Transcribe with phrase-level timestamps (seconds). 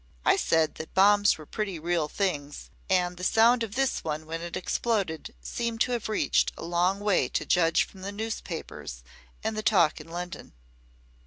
[0.25, 4.41] I said that bombs were pretty real things and the sound of this one when
[4.41, 9.03] it exploded seemed to have reached a long way to judge from the newspapers
[9.43, 10.53] and the talk in London.